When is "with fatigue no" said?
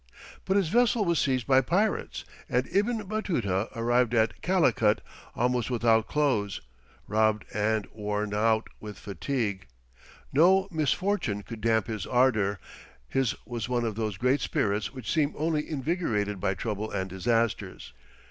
8.79-10.67